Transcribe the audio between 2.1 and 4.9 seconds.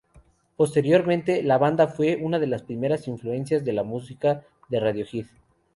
una de las primeras influencias en la música de